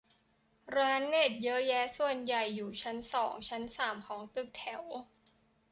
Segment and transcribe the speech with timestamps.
[0.75, 4.83] ร้านเน็ตเยอะแยะ ส่วนใหญ่อยู่ชั้นสองชั้นสามของตึกแถว